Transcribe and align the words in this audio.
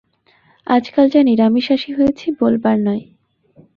আজকাল 0.67 1.05
যা 1.09 1.21
নিরামিষাশী 1.23 1.91
হয়েছি, 1.93 2.25
বলবার 2.39 2.77
নয়। 2.79 3.03